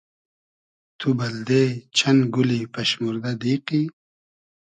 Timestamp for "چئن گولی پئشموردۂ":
1.97-3.31